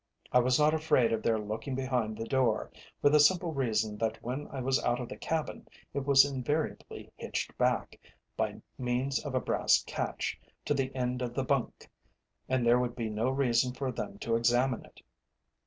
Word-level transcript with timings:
I 0.31 0.39
was 0.39 0.57
not 0.57 0.73
afraid 0.73 1.13
of 1.13 1.21
their 1.21 1.37
looking 1.37 1.75
behind 1.75 2.17
the 2.17 2.25
door, 2.25 2.71
for 3.03 3.11
the 3.11 3.19
simple 3.19 3.53
reason 3.53 3.99
that 3.99 4.19
when 4.23 4.47
I 4.47 4.59
was 4.59 4.83
out 4.83 4.99
of 4.99 5.07
the 5.09 5.15
cabin, 5.15 5.67
it 5.93 6.07
was 6.07 6.25
invariably 6.25 7.11
hitched 7.17 7.55
back, 7.59 7.99
by 8.35 8.63
means 8.79 9.23
of 9.23 9.35
a 9.35 9.39
brass 9.39 9.83
catch, 9.83 10.39
to 10.65 10.73
the 10.73 10.91
end 10.95 11.21
of 11.21 11.35
the 11.35 11.43
bunk 11.43 11.87
and 12.49 12.65
there 12.65 12.79
would 12.79 12.95
be 12.95 13.11
no 13.11 13.29
reason 13.29 13.75
for 13.75 13.91
them 13.91 14.17
to 14.21 14.35
examine 14.35 14.85
it. 14.85 15.01